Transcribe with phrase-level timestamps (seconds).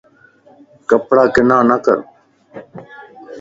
[0.89, 1.99] ڪپڙا ڪنا نڪر